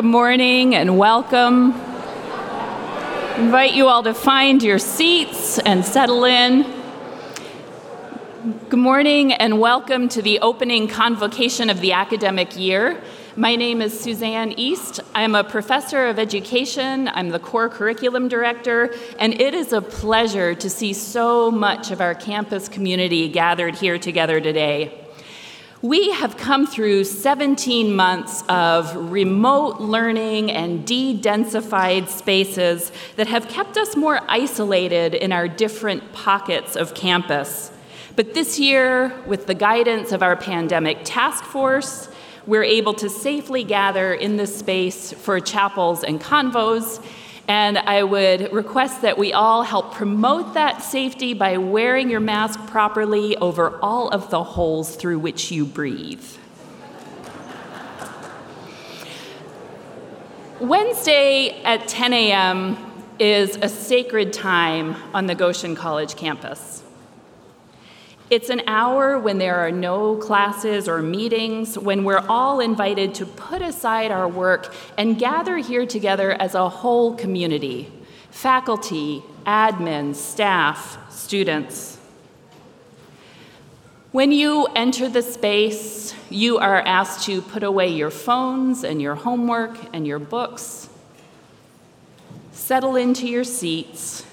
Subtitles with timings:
[0.00, 1.74] Good morning and welcome.
[3.36, 6.64] invite you all to find your seats and settle in.
[8.70, 12.98] Good morning and welcome to the opening convocation of the academic year.
[13.36, 15.00] My name is Suzanne Ehst.
[15.14, 20.54] I'm a professor of education, I'm the core curriculum director, and it is a pleasure
[20.54, 24.99] to see so much of our campus community gathered here together today.
[25.82, 33.48] We have come through 17 months of remote learning and de densified spaces that have
[33.48, 37.72] kept us more isolated in our different pockets of campus.
[38.14, 42.10] But this year, with the guidance of our pandemic task force,
[42.46, 47.02] we're able to safely gather in this space for chapels and convos
[47.50, 52.64] and I would request that we all help promote that safety by wearing your mask
[52.68, 56.24] properly over all of the holes through which you breathe.
[60.60, 62.76] Wednesday at 10 a.m.
[63.18, 66.84] is a sacred time on the Goshen College campus.
[68.30, 73.26] It's an hour when there are no classes or meetings, when we're all invited to
[73.26, 77.90] put aside our work and gather here together as a whole community
[78.30, 81.98] faculty, admins, staff, students.
[84.12, 89.16] When you enter the space, you are asked to put away your phones and your
[89.16, 90.88] homework and your books.
[92.52, 94.24] Settle into your seats.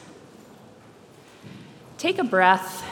[1.97, 2.83] Take a breath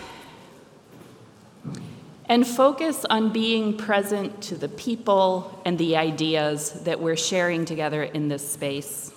[2.27, 8.03] and focus on being present to the people and the ideas that we're sharing together
[8.03, 9.11] in this space.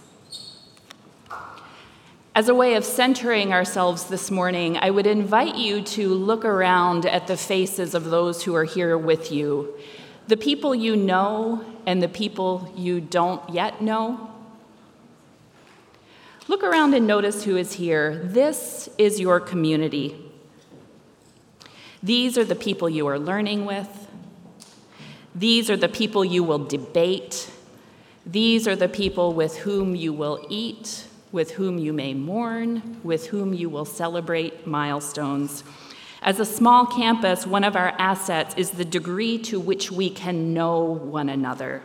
[2.34, 7.04] As a way of centering ourselves this morning, I would invite you to look around
[7.04, 9.74] at the faces of those who are here with you,
[10.28, 14.30] the people you know and the people you don't yet know.
[16.46, 18.20] Look around and notice who is here.
[18.22, 20.27] This is your community.
[22.02, 24.08] These are the people you are learning with.
[25.34, 27.50] These are the people you will debate.
[28.24, 33.28] These are the people with whom you will eat, with whom you may mourn, with
[33.28, 35.64] whom you will celebrate milestones.
[36.22, 40.52] As a small campus, one of our assets is the degree to which we can
[40.52, 41.82] know one another.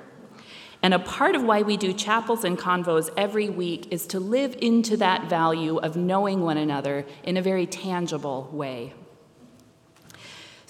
[0.81, 4.57] And a part of why we do chapels and convos every week is to live
[4.61, 8.93] into that value of knowing one another in a very tangible way.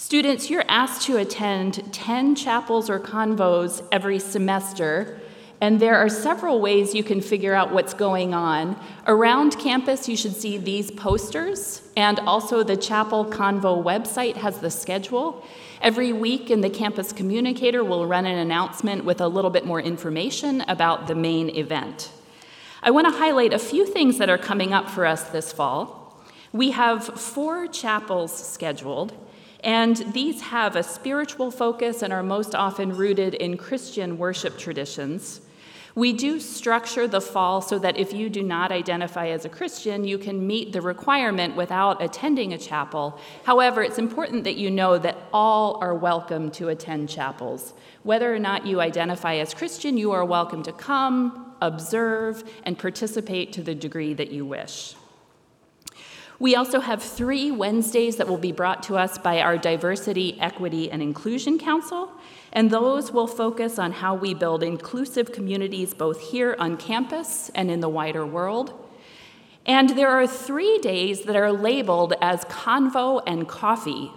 [0.05, 5.21] Students, you're asked to attend 10 chapels or convos every semester,
[5.61, 8.77] and there are several ways you can figure out what's going on.
[9.07, 14.69] Around campus, you should see these posters, and also the Chapel Convo website has the
[14.69, 15.41] schedule.
[15.81, 19.79] Every week in the campus communicator, we'll run an announcement with a little bit more
[19.79, 22.11] information about the main event.
[22.83, 26.21] I want to highlight a few things that are coming up for us this fall.
[26.51, 29.13] We have four chapels scheduled.
[29.63, 35.41] And these have a spiritual focus and are most often rooted in Christian worship traditions.
[35.95, 40.03] We do structure the fall so that if you do not identify as a Christian,
[40.03, 43.19] you can meet the requirement without attending a chapel.
[43.43, 47.73] However, it's important that you know that all are welcome to attend chapels.
[48.01, 53.53] Whether or not you identify as Christian, you are welcome to come, observe, and participate
[53.53, 54.95] to the degree that you wish.
[56.43, 60.91] We also have three Wednesdays that will be brought to us by our Diversity, Equity,
[60.91, 62.11] and Inclusion Council,
[62.51, 67.71] and those will focus on how we build inclusive communities both here on campus and
[67.71, 68.73] in the wider world.
[69.65, 74.11] And there are three days that are labeled as Convo and Coffee.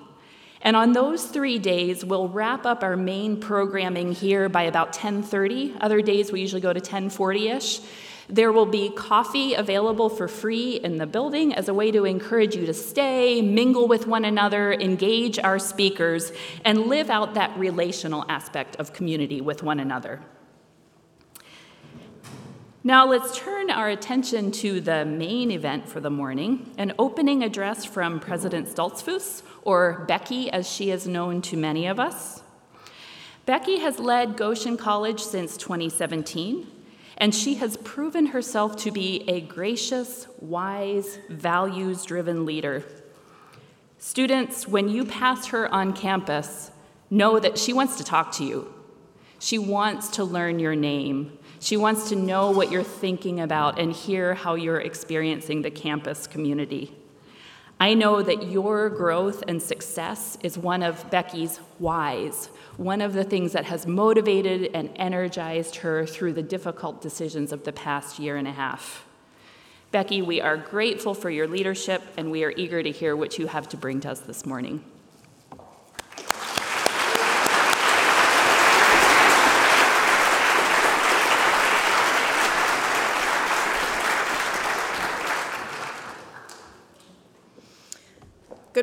[0.63, 5.77] And on those three days, we'll wrap up our main programming here by about 10:30.
[5.81, 7.83] Other days we usually go to 10:40ish.
[8.29, 12.57] There will be coffee available for free in the building as a way to encourage
[12.57, 16.33] you to stay, mingle with one another, engage our speakers,
[16.65, 20.23] and live out that relational aspect of community with one another.
[22.83, 27.85] Now let's turn our attention to the main event for the morning an opening address
[27.85, 32.43] from President Stoltzfus, or Becky as she is known to many of us.
[33.45, 36.67] Becky has led Goshen College since 2017
[37.19, 42.85] and she has proven herself to be a gracious, wise, values driven leader.
[43.99, 46.71] Students, when you pass her on campus,
[47.11, 48.73] know that she wants to talk to you.
[49.39, 51.39] She wants to learn your name.
[51.61, 56.27] She wants to know what you're thinking about and hear how you're experiencing the campus
[56.27, 56.95] community.
[57.79, 62.47] I know that your growth and success is one of Becky's whys,
[62.79, 67.65] one of the things that has motivated and energized her through the difficult decisions of
[67.65, 69.05] the past year and a half.
[69.93, 73.47] Becky, we are grateful for your leadership and we are eager to hear what you
[73.47, 74.83] have to bring to us this morning.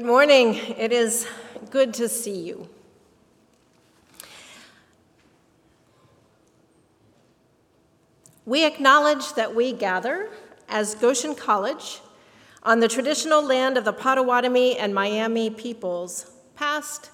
[0.04, 0.56] Good morning.
[0.78, 1.26] It is
[1.70, 2.68] good to see you.
[8.46, 10.30] We acknowledge that we gather
[10.68, 12.02] as Goshen College
[12.64, 17.10] on the traditional land of the Potawatomi and Miami peoples, past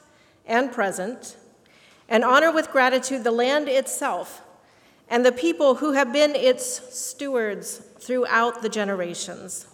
[0.47, 1.37] and present,
[2.07, 4.41] and honor with gratitude the land itself
[5.07, 9.67] and the people who have been its stewards throughout the generations.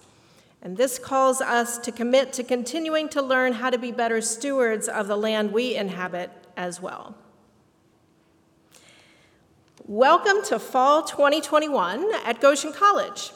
[0.65, 4.87] And this calls us to commit to continuing to learn how to be better stewards
[4.87, 7.15] of the land we inhabit as well.
[9.85, 13.29] Welcome to Fall 2021 at Goshen College.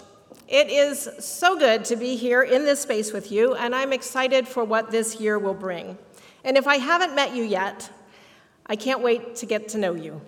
[0.47, 4.47] It is so good to be here in this space with you, and I'm excited
[4.47, 5.99] for what this year will bring.
[6.43, 7.91] And if I haven't met you yet,
[8.65, 10.19] I can't wait to get to know you.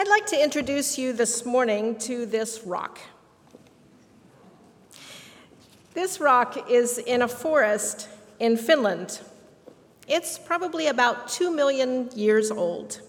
[0.00, 3.00] I'd like to introduce you this morning to this rock.
[5.92, 8.08] This rock is in a forest
[8.38, 9.20] in Finland.
[10.08, 13.02] It's probably about 2 million years old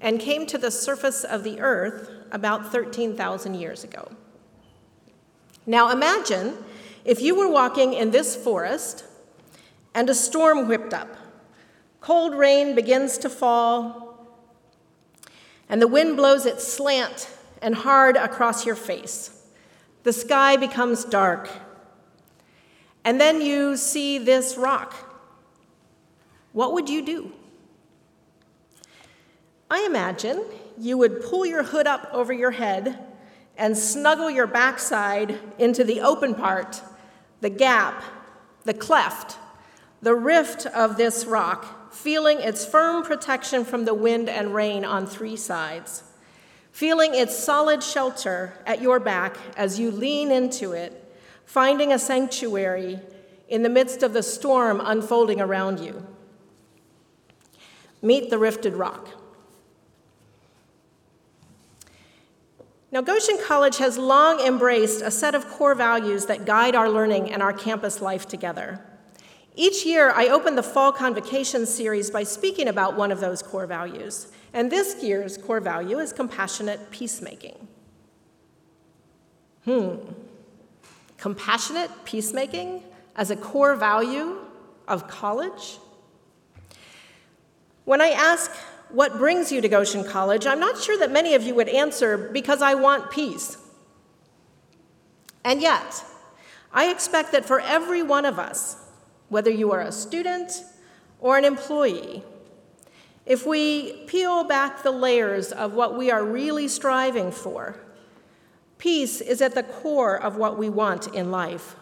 [0.00, 4.10] and came to the surface of the earth about 13,000 years ago.
[5.64, 6.56] Now imagine
[7.04, 9.04] if you were walking in this forest
[9.94, 11.16] and a storm whipped up.
[12.00, 14.05] Cold rain begins to fall,
[15.68, 17.30] and the wind blows it slant
[17.60, 19.42] and hard across your face.
[20.02, 21.50] The sky becomes dark.
[23.04, 24.94] And then you see this rock.
[26.52, 27.32] What would you do?
[29.70, 30.44] I imagine
[30.78, 32.98] you would pull your hood up over your head
[33.56, 36.82] and snuggle your backside into the open part,
[37.40, 38.02] the gap,
[38.64, 39.38] the cleft,
[40.02, 45.06] the rift of this rock, feeling its firm protection from the wind and rain on
[45.06, 46.04] three sides,
[46.70, 51.02] feeling its solid shelter at your back as you lean into it,
[51.46, 53.00] finding a sanctuary
[53.48, 56.06] in the midst of the storm unfolding around you.
[58.02, 59.08] Meet the rifted rock.
[62.92, 67.32] Now, Goshen College has long embraced a set of core values that guide our learning
[67.32, 68.84] and our campus life together.
[69.58, 73.66] Each year, I open the Fall Convocation series by speaking about one of those core
[73.66, 74.28] values.
[74.52, 77.66] And this year's core value is compassionate peacemaking.
[79.64, 79.96] Hmm.
[81.16, 82.82] Compassionate peacemaking
[83.16, 84.36] as a core value
[84.86, 85.78] of college?
[87.86, 88.50] When I ask
[88.90, 92.30] what brings you to Goshen College, I'm not sure that many of you would answer
[92.32, 93.56] because I want peace.
[95.44, 96.04] And yet,
[96.72, 98.85] I expect that for every one of us,
[99.28, 100.64] whether you are a student
[101.20, 102.22] or an employee.
[103.24, 107.76] If we peel back the layers of what we are really striving for,
[108.78, 111.76] peace is at the core of what we want in life.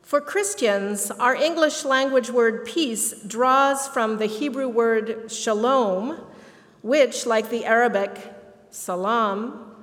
[0.00, 6.20] For Christians, our English language word peace draws from the Hebrew word shalom,
[6.80, 8.18] which, like the Arabic
[8.70, 9.74] salam,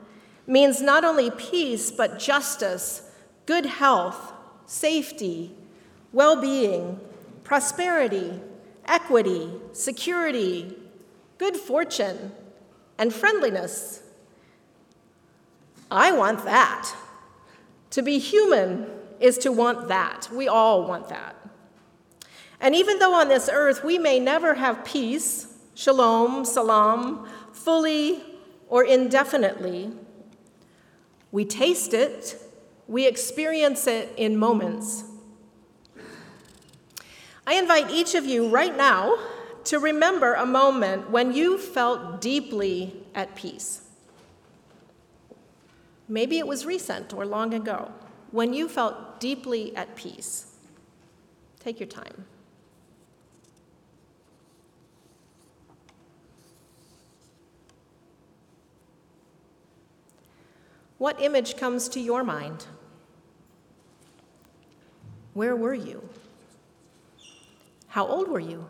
[0.48, 3.12] means not only peace, but justice,
[3.46, 4.33] good health,
[4.66, 5.52] safety,
[6.12, 7.00] well being,
[7.44, 8.40] prosperity,
[8.86, 10.76] equity, security,
[11.38, 12.32] good fortune,
[12.98, 14.02] and friendliness.
[15.92, 16.96] I want that.
[17.92, 18.88] To be human
[19.20, 20.28] is to want that.
[20.32, 21.36] We all want that.
[22.60, 28.24] And even though on this earth we may never have peace, shalom, salam, fully
[28.70, 29.92] or indefinitely,
[31.32, 32.40] we taste it
[32.88, 35.06] we experience it in moments.
[37.46, 39.18] I invite each of you right now
[39.66, 43.82] to remember a moment when you felt deeply at peace.
[46.08, 47.92] Maybe it was recent or long ago,
[48.32, 50.48] when you felt deeply at peace.
[51.60, 52.26] Take your time.
[60.98, 62.66] What image comes to your mind?
[65.34, 66.08] Where were you?
[67.88, 68.68] How old were you?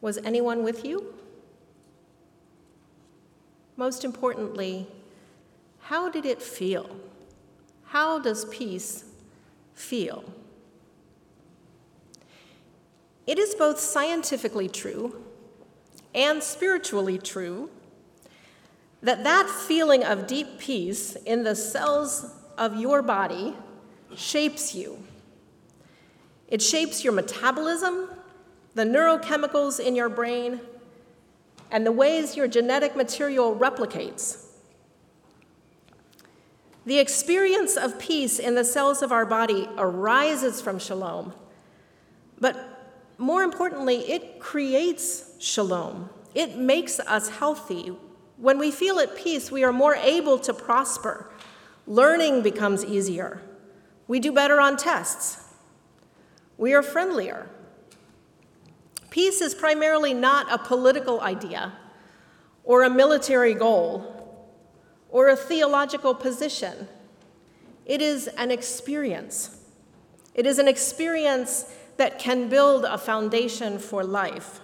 [0.00, 1.14] Was anyone with you?
[3.76, 4.86] Most importantly,
[5.80, 6.88] how did it feel?
[7.86, 9.04] How does peace
[9.74, 10.24] feel?
[13.26, 15.22] It is both scientifically true
[16.14, 17.70] and spiritually true
[19.02, 23.54] that that feeling of deep peace in the cells of your body
[24.16, 25.02] shapes you.
[26.48, 28.08] It shapes your metabolism,
[28.74, 30.60] the neurochemicals in your brain,
[31.70, 34.46] and the ways your genetic material replicates.
[36.84, 41.32] The experience of peace in the cells of our body arises from shalom,
[42.40, 42.72] but
[43.18, 46.10] more importantly, it creates shalom.
[46.34, 47.92] It makes us healthy.
[48.36, 51.30] When we feel at peace, we are more able to prosper.
[51.86, 53.40] Learning becomes easier.
[54.08, 55.38] We do better on tests.
[56.58, 57.48] We are friendlier.
[59.10, 61.72] Peace is primarily not a political idea
[62.64, 64.48] or a military goal
[65.10, 66.88] or a theological position.
[67.84, 69.58] It is an experience.
[70.34, 71.66] It is an experience
[71.96, 74.60] that can build a foundation for life.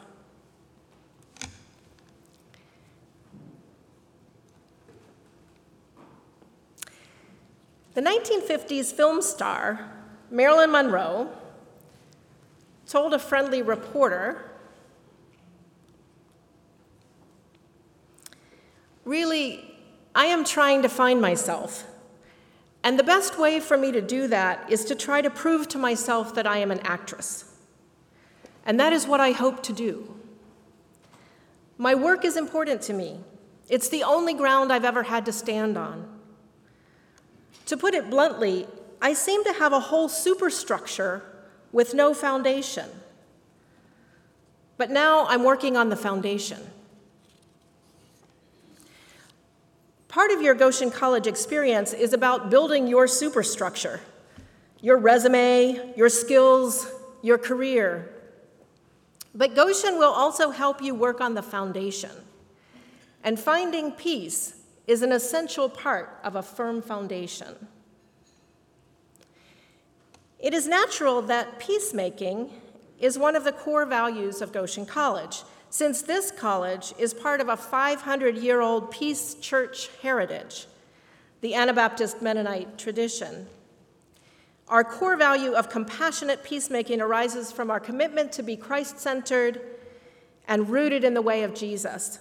[7.99, 9.91] The 1950s film star
[10.31, 11.33] Marilyn Monroe
[12.87, 14.53] told a friendly reporter
[19.05, 19.75] Really,
[20.15, 21.89] I am trying to find myself.
[22.85, 25.79] And the best way for me to do that is to try to prove to
[25.79, 27.53] myself that I am an actress.
[28.65, 30.15] And that is what I hope to do.
[31.77, 33.19] My work is important to me.
[33.69, 36.18] It's the only ground I've ever had to stand on.
[37.69, 38.67] To put it bluntly,
[39.03, 41.23] I seem to have a whole superstructure
[41.71, 42.89] with no foundation.
[44.79, 46.63] But now I'm working on the foundation.
[50.09, 54.01] Part of your Goshen College experience is about building your superstructure,
[54.81, 58.11] your resume, your skills, your career.
[59.35, 62.13] But Goshen will also help you work on the foundation.
[63.23, 64.55] And finding peace
[64.89, 67.69] is an essential part of a firm foundation.
[70.41, 72.51] It is natural that peacemaking
[72.99, 77.51] is one of the core values of Goshen College since this college is part of
[77.51, 80.67] a 500 year old Peace Church heritage,
[81.43, 83.47] the Anabaptist Mennonite tradition.
[84.69, 89.61] Our core value of compassionate peacemaking arises from our commitment to be Christ centered
[90.47, 92.21] and rooted in the way of Jesus.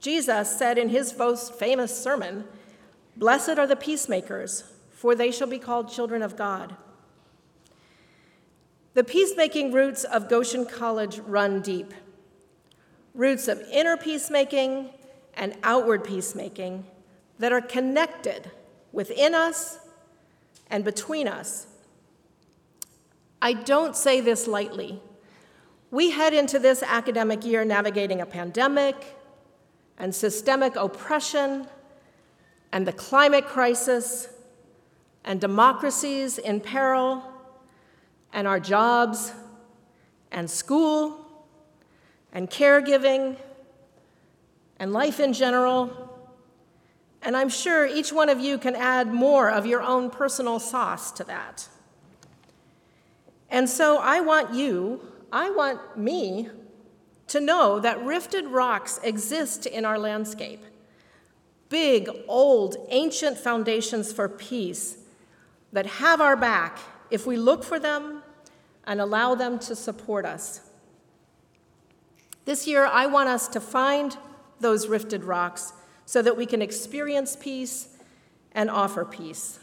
[0.00, 2.44] Jesus said in his most famous sermon,
[3.16, 6.74] Blessed are the peacemakers, for they shall be called children of God.
[8.94, 11.94] The peacemaking roots of Goshen College run deep
[13.14, 14.90] roots of inner peacemaking
[15.34, 16.84] and outward peacemaking
[17.38, 18.50] that are connected
[18.92, 19.78] within us
[20.68, 21.66] and between us.
[23.42, 25.00] I don't say this lightly.
[25.90, 29.16] We head into this academic year navigating a pandemic
[30.00, 31.66] and systemic oppression
[32.72, 34.28] and the climate crisis
[35.24, 37.22] and democracies in peril
[38.32, 39.32] and our jobs
[40.32, 41.44] and school
[42.32, 43.36] and caregiving
[44.78, 46.18] and life in general.
[47.20, 51.12] And I'm sure each one of you can add more of your own personal sauce
[51.12, 51.68] to that.
[53.50, 56.48] And so I want you, I want me,
[57.30, 60.64] to know that rifted rocks exist in our landscape.
[61.68, 64.98] Big, old, ancient foundations for peace
[65.72, 68.24] that have our back if we look for them
[68.84, 70.60] and allow them to support us.
[72.46, 74.16] This year, I want us to find
[74.58, 75.72] those rifted rocks
[76.06, 77.96] so that we can experience peace
[78.50, 79.60] and offer peace.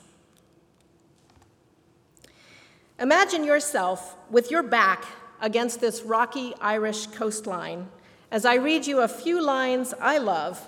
[2.97, 5.03] Imagine yourself with your back
[5.41, 7.87] against this rocky Irish coastline
[8.31, 10.61] as I read you a few lines I love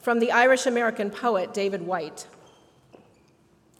[0.00, 2.26] from the Irish American poet David Whyte.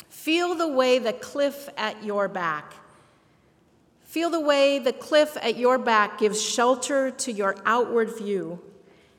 [0.08, 2.74] Feel the way the cliff at your back
[4.08, 8.58] Feel the way the cliff at your back gives shelter to your outward view,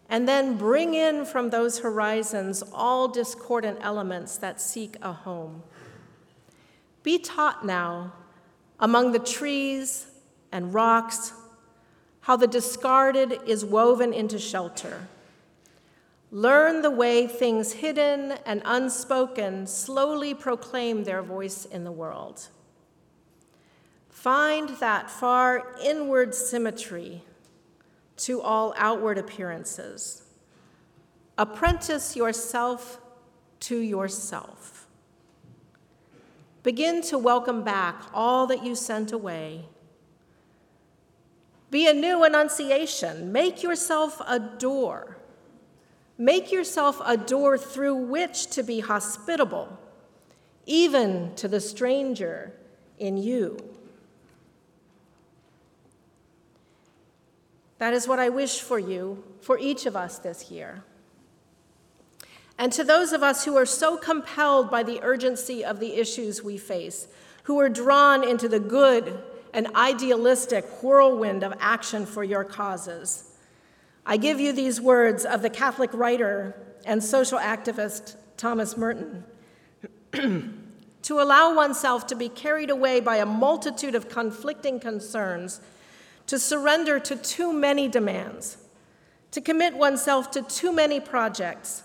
[0.09, 5.61] and then bring in from those horizons all discordant elements that seek a home.
[7.03, 8.13] Be taught now
[8.79, 10.07] among the trees
[10.51, 11.33] and rocks
[12.21, 15.07] how the discarded is woven into shelter.
[16.31, 22.49] Learn the way things hidden and unspoken slowly proclaim their voice in the world.
[24.09, 27.23] Find that far inward symmetry
[28.17, 30.23] to all outward appearances.
[31.37, 32.99] Apprentice yourself
[33.61, 34.87] to yourself.
[36.63, 39.65] Begin to welcome back all that you sent away.
[41.71, 43.31] Be a new annunciation.
[43.31, 45.17] Make yourself a door.
[46.17, 49.77] Make yourself a door through which to be hospitable,
[50.65, 52.53] even to the stranger
[52.97, 53.57] in you.
[57.77, 60.83] That is what I wish for you, for each of us this year.
[62.57, 66.43] And to those of us who are so compelled by the urgency of the issues
[66.43, 67.07] we face,
[67.43, 73.35] who are drawn into the good and idealistic whirlwind of action for your causes,
[74.05, 79.23] I give you these words of the Catholic writer and social activist Thomas Merton.
[81.01, 85.61] to allow oneself to be carried away by a multitude of conflicting concerns,
[86.27, 88.57] to surrender to too many demands,
[89.31, 91.83] to commit oneself to too many projects,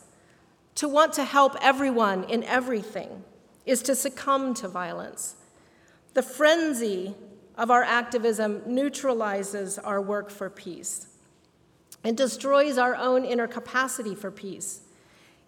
[0.75, 3.25] to want to help everyone in everything
[3.65, 5.37] is to succumb to violence.
[6.15, 7.15] The frenzy
[7.57, 11.07] of our activism neutralizes our work for peace.
[12.03, 14.81] It destroys our own inner capacity for peace.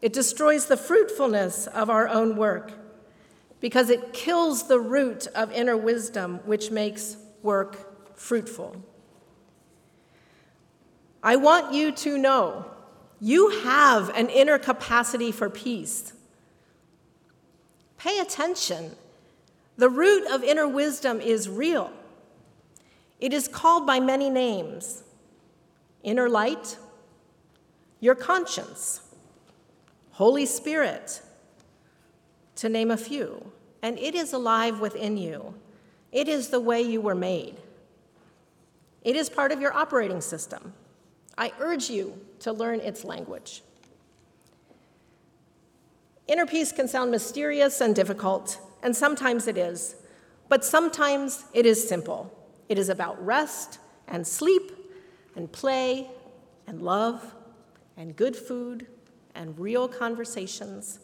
[0.01, 2.73] It destroys the fruitfulness of our own work
[3.61, 8.77] because it kills the root of inner wisdom, which makes work fruitful.
[11.23, 12.67] I want you to know
[13.21, 16.13] you have an inner capacity for peace.
[17.99, 18.93] Pay attention.
[19.77, 21.91] The root of inner wisdom is real.
[23.21, 25.03] It is called by many names
[26.03, 26.77] inner light,
[28.01, 29.01] your conscience,
[30.13, 31.21] Holy Spirit,
[32.57, 33.53] to name a few.
[33.83, 35.55] And it is alive within you.
[36.13, 37.57] It is the way you were made.
[39.03, 40.73] It is part of your operating system.
[41.39, 43.63] I urge you to learn its language.
[46.27, 49.97] Inner peace can sound mysterious and difficult, and sometimes it is,
[50.49, 52.33] but sometimes it is simple.
[52.69, 54.73] It is about rest and sleep
[55.35, 56.11] and play
[56.67, 57.35] and love
[57.97, 58.87] and good food
[59.35, 61.01] and real conversations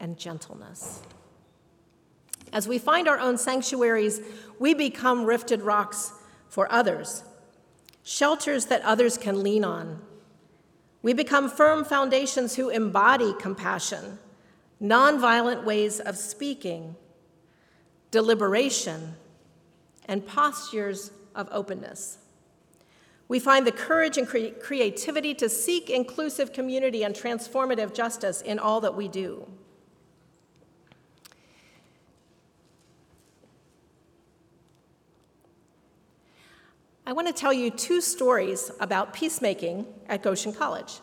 [0.00, 1.02] and gentleness.
[2.52, 4.20] As we find our own sanctuaries,
[4.58, 6.12] we become rifted rocks
[6.48, 7.24] for others
[8.08, 10.00] shelters that others can lean on.
[11.02, 14.18] We become firm foundations who embody compassion,
[14.82, 16.96] nonviolent ways of speaking,
[18.10, 19.14] deliberation,
[20.08, 22.18] and postures of openness.
[23.28, 28.58] We find the courage and cre- creativity to seek inclusive community and transformative justice in
[28.58, 29.46] all that we do.
[37.06, 41.00] I want to tell you two stories about peacemaking at Goshen College.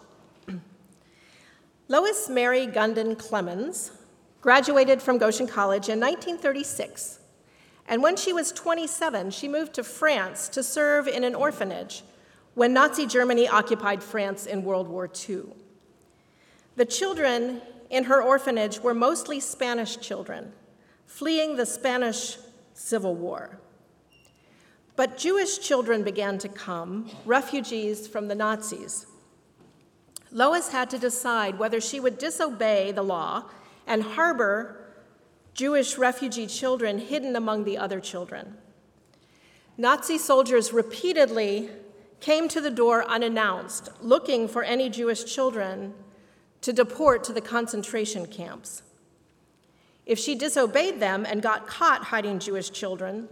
[1.87, 3.91] Lois Mary Gunden Clemens
[4.39, 7.19] graduated from Goshen College in 1936,
[7.87, 12.03] and when she was 27, she moved to France to serve in an orphanage
[12.55, 15.43] when Nazi Germany occupied France in World War II.
[16.75, 20.51] The children in her orphanage were mostly Spanish children,
[21.05, 22.37] fleeing the Spanish
[22.73, 23.59] Civil War.
[24.95, 29.05] But Jewish children began to come, refugees from the Nazis.
[30.31, 33.43] Lois had to decide whether she would disobey the law
[33.85, 34.84] and harbor
[35.55, 38.57] Jewish refugee children hidden among the other children.
[39.77, 41.69] Nazi soldiers repeatedly
[42.19, 45.93] came to the door unannounced, looking for any Jewish children
[46.59, 48.83] to deport to the concentration camps.
[50.05, 53.29] If she disobeyed them and got caught hiding Jewish children,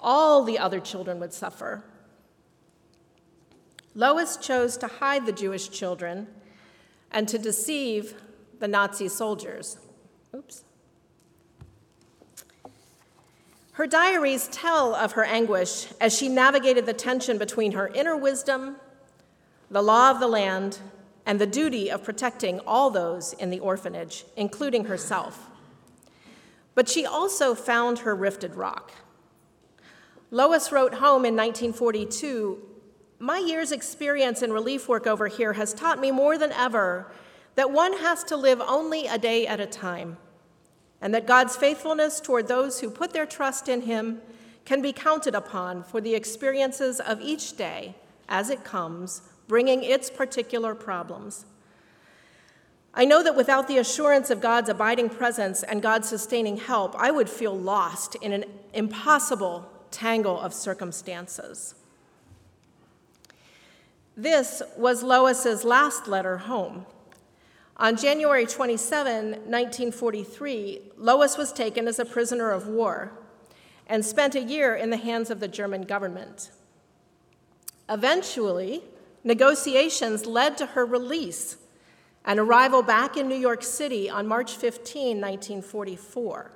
[0.00, 1.82] all the other children would suffer.
[3.96, 6.28] Lois chose to hide the Jewish children
[7.10, 8.14] and to deceive
[8.60, 9.78] the Nazi soldiers.
[10.34, 10.62] Oops.
[13.78, 18.74] Her diaries tell of her anguish as she navigated the tension between her inner wisdom,
[19.70, 20.80] the law of the land,
[21.24, 25.48] and the duty of protecting all those in the orphanage, including herself.
[26.74, 28.90] But she also found her rifted rock.
[30.32, 32.60] Lois wrote home in 1942
[33.20, 37.12] My year's experience in relief work over here has taught me more than ever
[37.54, 40.16] that one has to live only a day at a time,
[41.00, 44.20] and that God's faithfulness toward those who put their trust in Him
[44.64, 47.94] can be counted upon for the experiences of each day
[48.28, 51.46] as it comes, bringing its particular problems.
[52.92, 57.10] I know that without the assurance of God's abiding presence and God's sustaining help, I
[57.10, 61.74] would feel lost in an impossible tangle of circumstances.
[64.16, 66.86] This was Lois's last letter home.
[67.80, 73.12] On January 27, 1943, Lois was taken as a prisoner of war
[73.86, 76.50] and spent a year in the hands of the German government.
[77.88, 78.82] Eventually,
[79.22, 81.56] negotiations led to her release
[82.24, 86.50] and arrival back in New York City on March 15, 1944.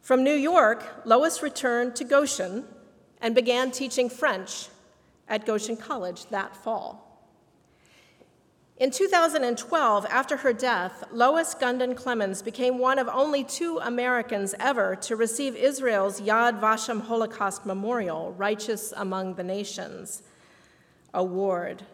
[0.00, 2.64] From New York, Lois returned to Goshen
[3.20, 4.68] and began teaching French
[5.28, 7.05] at Goshen College that fall.
[8.78, 14.94] In 2012, after her death, Lois Gunden Clemens became one of only two Americans ever
[14.96, 20.22] to receive Israel's Yad Vashem Holocaust Memorial, Righteous Among the Nations
[21.14, 21.84] Award,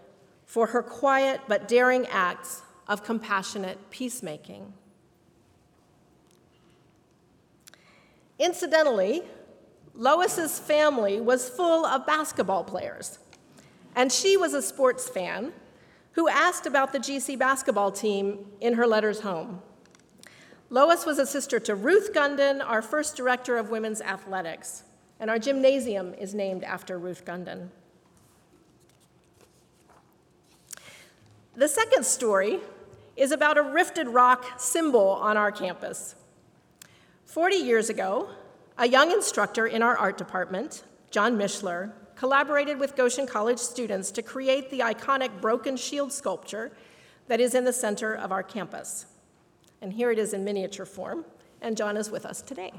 [0.45, 4.73] for her quiet but daring acts of compassionate peacemaking.
[8.41, 9.23] Incidentally,
[9.95, 13.21] Lois's family was full of basketball players,
[13.95, 15.53] and she was a sports fan
[16.13, 19.63] who asked about the GC basketball team in her letters home.
[20.71, 24.85] Lois was a sister to Ruth Gunden, our first director of women's athletics,
[25.21, 27.69] and our gymnasium is named after Ruth Gunden.
[31.55, 32.61] The second story
[33.17, 36.15] is about a rifted rock symbol on our campus.
[37.27, 38.31] 40 years ago,
[38.79, 41.93] a young instructor in our art department, John Mishler,
[42.23, 46.71] collaborated with Goshen College students to create the iconic broken shield sculpture
[47.27, 49.07] that is in the center of our campus.
[49.81, 51.25] And here it is in miniature form,
[51.61, 52.75] and John is with us today.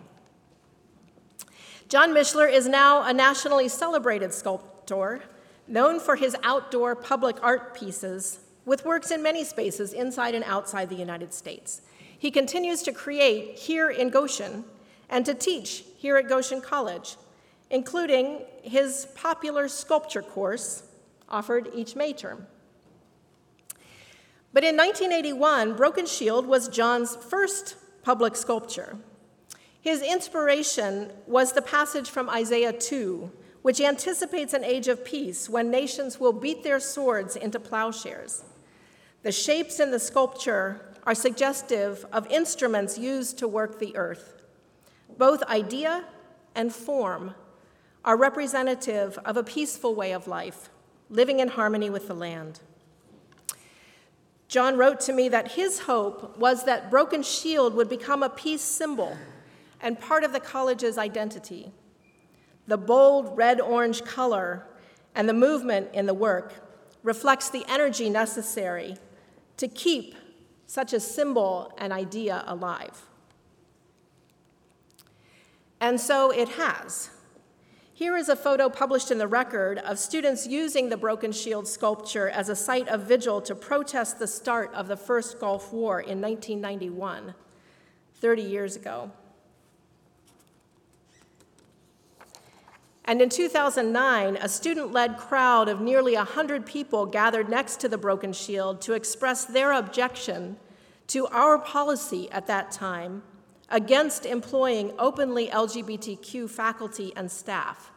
[1.90, 5.22] John Mishler is now a nationally celebrated sculptor,
[5.68, 10.88] known for his outdoor public art pieces with works in many spaces inside and outside
[10.88, 11.82] the United States.
[12.18, 14.64] He continues to create here in Goshen
[15.10, 17.18] and to teach here at Goshen College,
[17.70, 20.84] including his popular sculpture course
[21.30, 22.48] offered each May term.
[24.54, 28.98] But in 1981, Broken Shield was John's first public sculpture.
[29.82, 33.32] His inspiration was the passage from Isaiah 2,
[33.64, 38.44] which anticipates an age of peace when nations will beat their swords into plowshares.
[39.24, 44.44] The shapes in the sculpture are suggestive of instruments used to work the earth.
[45.18, 46.06] Both idea
[46.56, 47.34] and form
[48.06, 50.70] are representative of a peaceful way of life,
[51.10, 52.60] living in harmony with the land.
[54.48, 58.62] John wrote to me that his hope was that Broken Shield would become a peace
[58.62, 59.18] symbol
[59.82, 61.72] and part of the college's identity.
[62.68, 64.66] The bold red orange color
[65.16, 66.54] and the movement in the work
[67.04, 68.98] reflects the energy necessary
[69.58, 70.16] to keep
[70.68, 73.06] such a symbol and idea alive.
[75.80, 77.10] And so it has.
[77.96, 82.28] Here is a photo published in the record of students using the Broken Shield sculpture
[82.28, 86.20] as a site of vigil to protest the start of the first Gulf War in
[86.20, 87.36] 1991,
[88.16, 89.12] 30 years ago.
[93.06, 97.98] And in 2009, a student led crowd of nearly 100 people gathered next to the
[98.00, 100.58] Broken Shield to express their objection
[101.08, 103.22] to our policy at that time
[103.74, 107.92] against employing openly LGBTQ faculty and staff.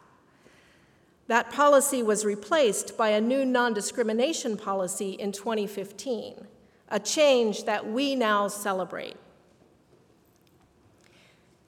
[1.29, 6.47] That policy was replaced by a new non discrimination policy in 2015,
[6.89, 9.17] a change that we now celebrate.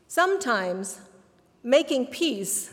[0.06, 1.00] Sometimes
[1.62, 2.72] making peace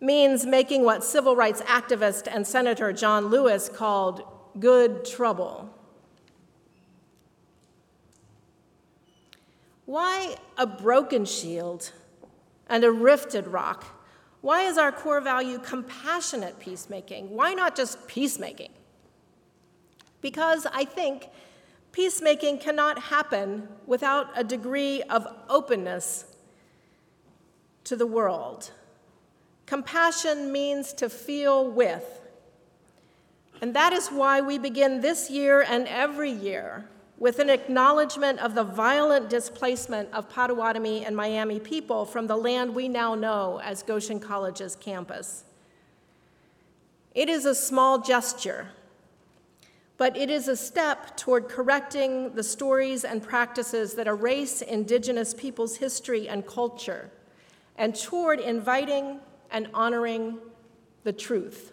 [0.00, 4.22] means making what civil rights activist and Senator John Lewis called
[4.60, 5.74] good trouble.
[9.84, 11.92] Why a broken shield
[12.68, 13.84] and a rifted rock?
[14.40, 17.30] Why is our core value compassionate peacemaking?
[17.30, 18.72] Why not just peacemaking?
[20.20, 21.28] Because I think
[21.92, 26.24] peacemaking cannot happen without a degree of openness
[27.84, 28.70] to the world.
[29.66, 32.20] Compassion means to feel with.
[33.60, 36.88] And that is why we begin this year and every year
[37.22, 42.74] with an acknowledgement of the violent displacement of Potawatomi and Miami people from the land
[42.74, 45.44] we now know as Goshen College's campus.
[47.14, 48.70] It is a small gesture,
[49.98, 55.76] but it is a step toward correcting the stories and practices that erase Indigenous peoples'
[55.76, 57.08] history and culture,
[57.78, 59.20] and toward inviting
[59.52, 60.38] and honoring
[61.04, 61.70] the truth.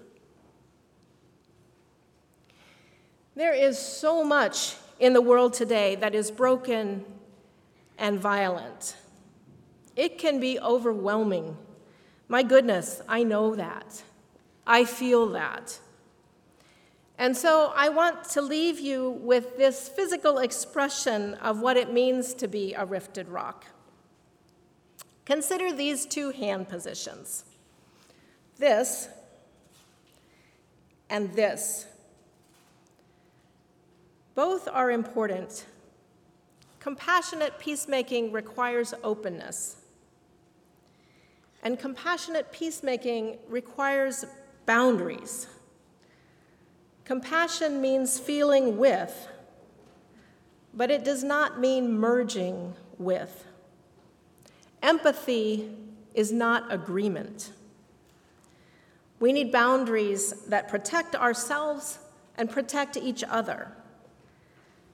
[3.33, 7.05] There is so much in the world today that is broken
[7.97, 8.95] and violent.
[9.95, 11.57] It can be overwhelming.
[12.27, 14.03] My goodness, I know that.
[14.67, 15.79] I feel that.
[17.17, 22.33] And so I want to leave you with this physical expression of what it means
[22.35, 23.65] to be a rifted rock.
[25.25, 27.43] Consider these two hand positions
[28.57, 29.07] this
[31.09, 31.85] and this.
[34.39, 35.65] Both are important.
[36.80, 39.75] Compassionate peacemaking requires openness.
[41.62, 44.23] And compassionate peacemaking requires
[44.65, 45.47] boundaries.
[47.04, 49.28] Compassion means feeling with,
[50.73, 53.43] but it does not mean merging with.
[54.82, 55.69] Empathy
[56.13, 57.52] is not agreement.
[59.19, 61.99] We need boundaries that protect ourselves
[62.38, 63.73] and protect each other.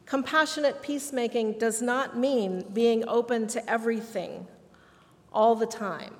[0.05, 4.47] Compassionate peacemaking does not mean being open to everything
[5.33, 6.13] all the time.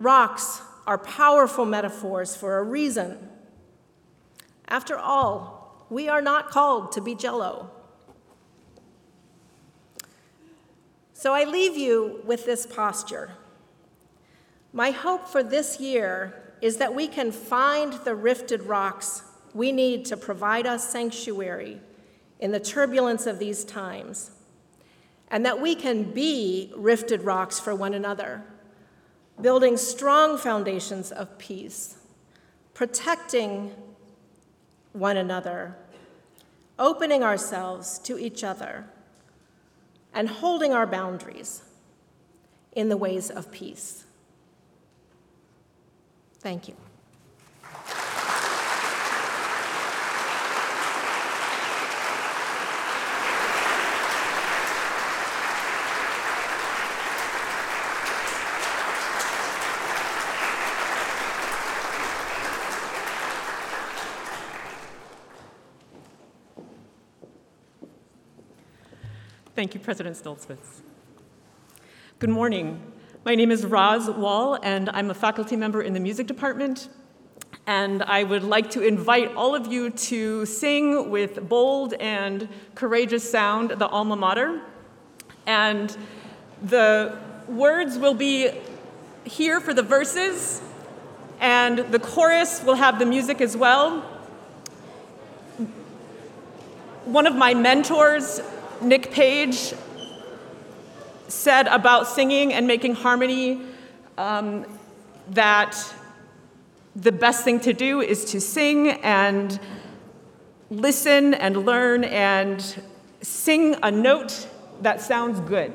[0.00, 3.28] Rocks are powerful metaphors for a reason.
[4.68, 7.70] After all, we are not called to be jello.
[11.12, 13.32] So I leave you with this posture.
[14.72, 19.22] My hope for this year is that we can find the rifted rocks
[19.54, 21.80] we need to provide us sanctuary
[22.40, 24.30] in the turbulence of these times,
[25.30, 28.42] and that we can be rifted rocks for one another,
[29.40, 31.96] building strong foundations of peace,
[32.74, 33.74] protecting
[34.92, 35.76] one another,
[36.78, 38.84] opening ourselves to each other,
[40.14, 41.62] and holding our boundaries
[42.72, 44.04] in the ways of peace.
[46.40, 46.76] Thank you.
[69.58, 70.82] Thank you, President Stoltzfus.
[72.20, 72.80] Good morning.
[73.24, 76.88] My name is Roz Wall, and I'm a faculty member in the music department.
[77.66, 83.28] And I would like to invite all of you to sing with bold and courageous
[83.28, 84.62] sound the alma mater.
[85.44, 85.96] And
[86.62, 87.18] the
[87.48, 88.52] words will be
[89.24, 90.62] here for the verses,
[91.40, 94.02] and the chorus will have the music as well.
[97.06, 98.40] One of my mentors
[98.80, 99.74] Nick Page
[101.26, 103.60] said about singing and making harmony
[104.16, 104.64] um,
[105.30, 105.76] that
[106.94, 109.58] the best thing to do is to sing and
[110.70, 112.82] listen and learn and
[113.20, 114.48] sing a note
[114.80, 115.72] that sounds good.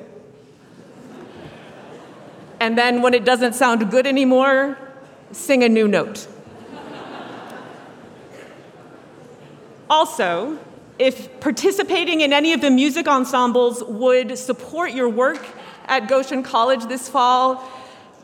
[2.60, 4.78] And then when it doesn't sound good anymore,
[5.32, 6.28] sing a new note.
[9.90, 10.58] also,
[11.00, 15.46] if participating in any of the music ensembles would support your work
[15.86, 17.68] at Goshen College this fall,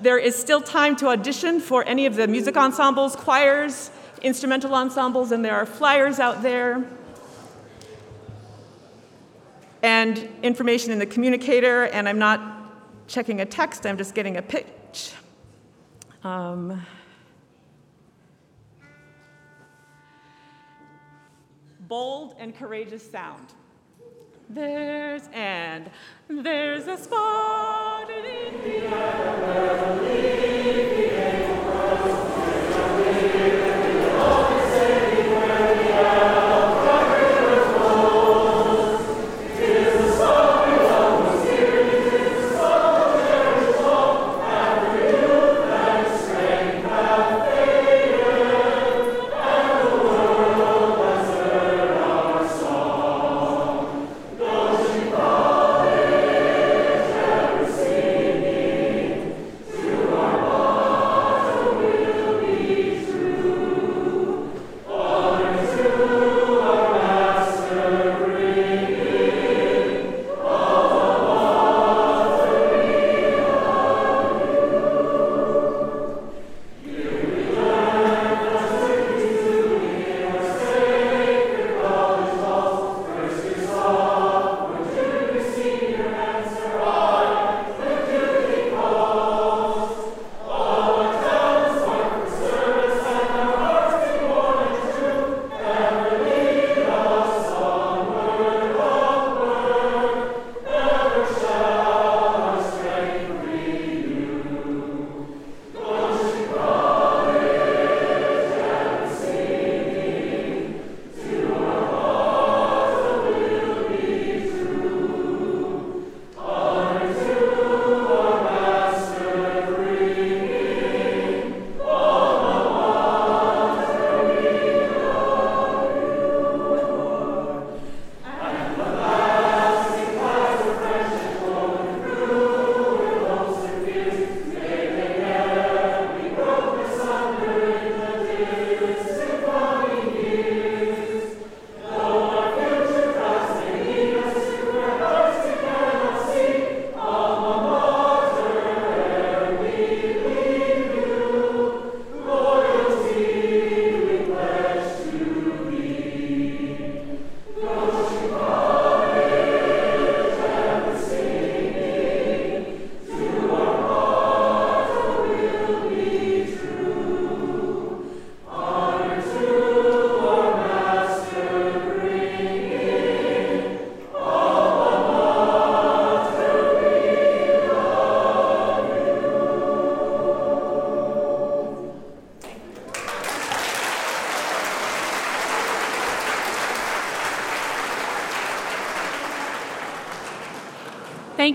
[0.01, 5.31] there is still time to audition for any of the music ensembles, choirs, instrumental ensembles,
[5.31, 6.85] and there are flyers out there.
[9.81, 12.41] And information in the communicator, and I'm not
[13.07, 15.13] checking a text, I'm just getting a pitch.
[16.23, 16.85] Um,
[21.89, 23.47] bold and courageous sound.
[24.47, 25.89] There's and
[26.29, 30.48] there's a spot in India.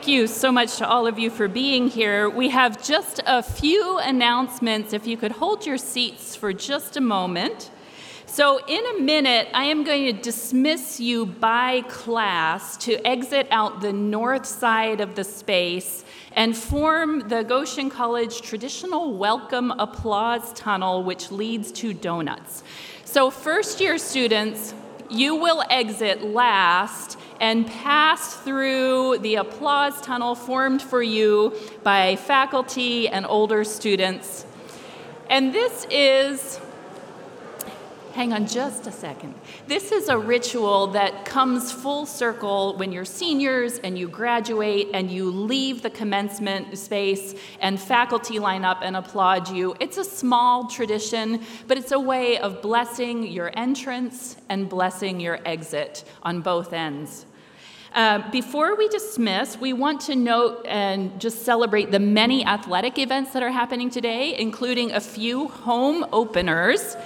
[0.05, 2.29] Thank you so much to all of you for being here.
[2.29, 4.93] We have just a few announcements.
[4.93, 7.71] If you could hold your seats for just a moment.
[8.27, 13.81] So, in a minute, I am going to dismiss you by class to exit out
[13.81, 21.03] the north side of the space and form the Goshen College traditional welcome applause tunnel,
[21.03, 22.63] which leads to donuts.
[23.07, 24.75] So, first year students,
[25.09, 33.07] you will exit last and pass through the applause tunnel formed for you by faculty
[33.07, 34.47] and older students.
[35.29, 36.59] And this is
[38.15, 39.35] hang on just a second.
[39.67, 45.11] This is a ritual that comes full circle when you're seniors and you graduate and
[45.11, 49.77] you leave the commencement space and faculty line up and applaud you.
[49.81, 55.41] It's a small tradition, but it's a way of blessing your entrance and blessing your
[55.45, 57.27] exit on both ends.
[57.95, 63.33] Uh, before we dismiss, we want to note and just celebrate the many athletic events
[63.33, 66.97] that are happening today, including a few home openers.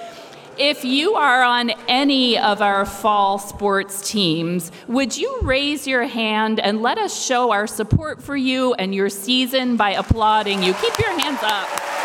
[0.56, 6.58] If you are on any of our fall sports teams, would you raise your hand
[6.58, 10.72] and let us show our support for you and your season by applauding you?
[10.72, 11.97] Keep your hands up.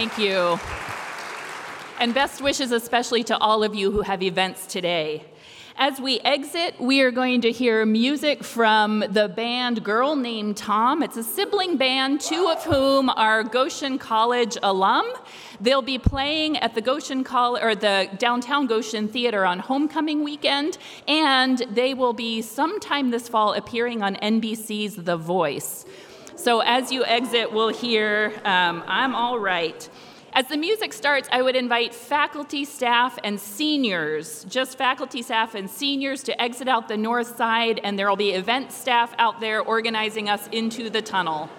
[0.00, 0.58] Thank you.
[1.98, 5.26] And best wishes, especially to all of you who have events today.
[5.76, 11.02] As we exit, we are going to hear music from the band Girl Named Tom.
[11.02, 15.04] It's a sibling band, two of whom are Goshen College alum.
[15.60, 20.78] They'll be playing at the Goshen College or the downtown Goshen Theater on homecoming weekend,
[21.08, 25.84] and they will be sometime this fall appearing on NBC's The Voice.
[26.40, 29.86] So as you exit, we'll hear um, I'm All Right.
[30.32, 35.68] As the music starts, I would invite faculty, staff, and seniors, just faculty, staff, and
[35.68, 39.60] seniors, to exit out the north side, and there will be event staff out there
[39.60, 41.50] organizing us into the tunnel.